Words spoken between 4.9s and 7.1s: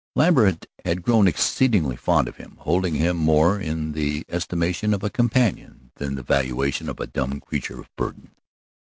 of a companion than the valuation of a